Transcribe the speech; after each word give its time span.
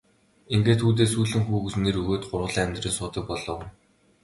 Ингээд 0.55 0.81
хүүдээ 0.83 1.07
Сүүлэн 1.11 1.43
хүү 1.45 1.59
гэж 1.63 1.73
нэр 1.79 1.99
өгөөд 2.01 2.23
гурвуулаа 2.31 2.63
амьдран 2.65 2.93
суудаг 2.97 3.25
болов. 3.29 3.59